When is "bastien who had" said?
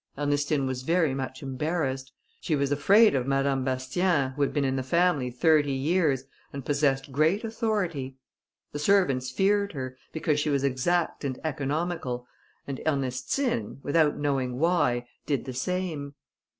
3.63-4.51